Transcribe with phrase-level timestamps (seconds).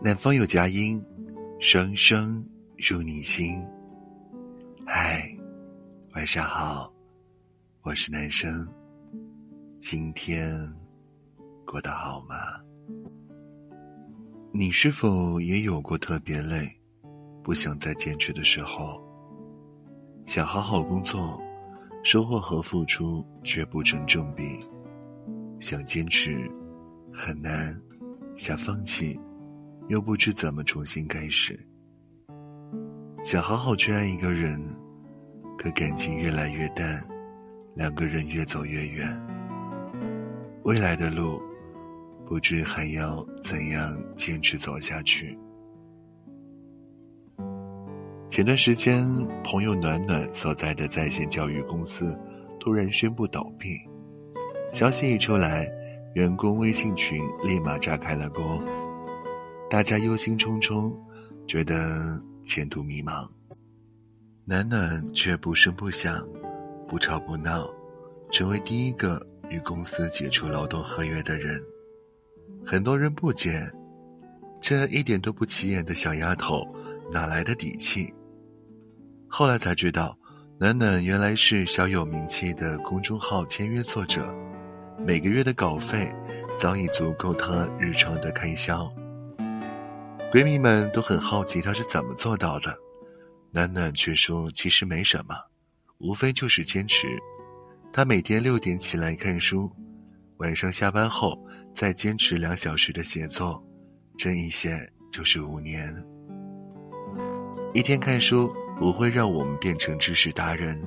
[0.00, 1.04] 南方有佳音，
[1.58, 2.44] 声声
[2.76, 3.60] 入你心。
[4.86, 5.28] 嗨，
[6.14, 6.92] 晚上好，
[7.82, 8.64] 我是男生。
[9.80, 10.56] 今天
[11.66, 12.36] 过得好吗？
[14.52, 16.70] 你是否也有过特别累，
[17.42, 19.02] 不想再坚持的时候？
[20.26, 21.42] 想好好工作，
[22.04, 24.60] 收获和付出却不成正比。
[25.58, 26.48] 想坚持，
[27.12, 27.74] 很难；
[28.36, 29.18] 想放弃。
[29.88, 31.58] 又不知怎么重新开始，
[33.24, 34.62] 想好好去爱一个人，
[35.56, 37.02] 可感情越来越淡，
[37.74, 39.08] 两个人越走越远。
[40.64, 41.40] 未来的路，
[42.26, 45.38] 不知还要怎样坚持走下去。
[48.28, 49.02] 前段时间，
[49.42, 52.14] 朋友暖暖所在的在线教育公司
[52.60, 53.78] 突然宣布倒闭，
[54.70, 55.66] 消息一出来，
[56.14, 58.62] 员工微信群立马炸开了锅。
[59.70, 60.96] 大家忧心忡忡，
[61.46, 63.28] 觉得前途迷茫。
[64.46, 66.26] 暖暖却不声不响，
[66.88, 67.68] 不吵不闹，
[68.32, 71.60] 成为第一个与公司解除劳动合约的人。
[72.64, 73.70] 很多人不解，
[74.58, 76.66] 这一点都不起眼的小丫头
[77.12, 78.10] 哪来的底气？
[79.28, 80.16] 后来才知道，
[80.58, 84.34] 暖暖原来是小有名气的公众号签约作者，
[85.06, 86.10] 每个月的稿费
[86.58, 88.90] 早已足够她日常的开销。
[90.30, 92.76] 闺蜜们都很好奇她是怎么做到的，
[93.50, 95.34] 暖暖却说其实没什么，
[95.98, 97.18] 无非就是坚持。
[97.94, 99.70] 她每天六点起来看书，
[100.36, 101.34] 晚上下班后
[101.74, 103.62] 再坚持两小时的写作，
[104.18, 104.78] 这一写
[105.10, 105.90] 就是五年。
[107.72, 110.78] 一天看书不会让我们变成知识达人，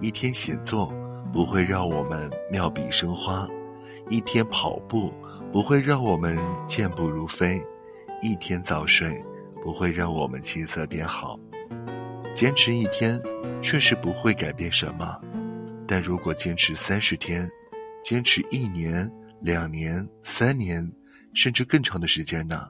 [0.00, 0.94] 一天写作
[1.32, 3.44] 不会让我们妙笔生花，
[4.08, 5.12] 一天跑步
[5.52, 7.60] 不会让我们健步如飞。
[8.20, 9.22] 一天早睡
[9.62, 11.38] 不会让我们气色变好，
[12.34, 13.20] 坚持一天
[13.62, 15.20] 确实不会改变什么，
[15.86, 17.48] 但如果坚持三十天，
[18.02, 19.08] 坚持一年、
[19.40, 20.90] 两年、三年，
[21.32, 22.68] 甚至更长的时间呢？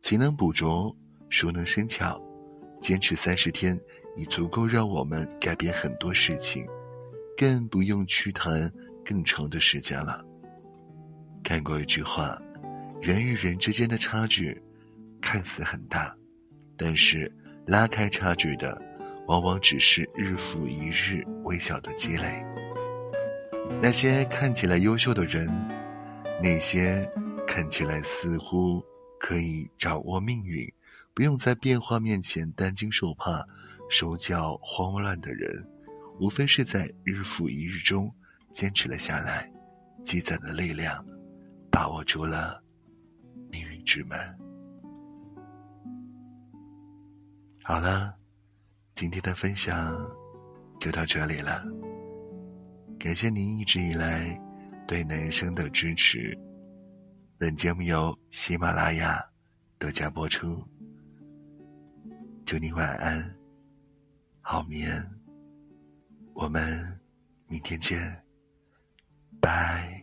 [0.00, 0.94] 勤能补拙，
[1.28, 2.22] 熟能生巧，
[2.80, 3.76] 坚持三十天
[4.16, 6.64] 已足够让我们改变很多事情，
[7.36, 8.72] 更不用去谈
[9.04, 10.24] 更长的时间了。
[11.42, 12.40] 看过一句话。
[13.00, 14.60] 人与人之间的差距，
[15.20, 16.14] 看似很大，
[16.76, 17.30] 但是
[17.66, 18.80] 拉开差距的，
[19.26, 22.44] 往往只是日复一日微小的积累。
[23.80, 25.46] 那些看起来优秀的人，
[26.42, 27.08] 那些
[27.46, 28.82] 看起来似乎
[29.20, 30.66] 可以掌握命运、
[31.14, 33.44] 不用在变化面前担惊受怕、
[33.88, 35.64] 手脚慌乱的人，
[36.18, 38.12] 无非是在日复一日中
[38.52, 39.48] 坚持了下来，
[40.04, 41.04] 积攒的力量，
[41.70, 42.62] 把握住了。
[43.86, 44.18] 之门。
[47.62, 48.14] 好了，
[48.94, 49.96] 今天的分享
[50.78, 51.62] 就到这里了。
[52.98, 54.38] 感谢您一直以来
[54.86, 56.36] 对男生的支持。
[57.38, 59.24] 本节目由喜马拉雅
[59.78, 60.62] 独家播出。
[62.44, 63.36] 祝你晚安，
[64.40, 65.02] 好眠。
[66.34, 67.00] 我们
[67.46, 67.98] 明天见，
[69.40, 69.95] 拜。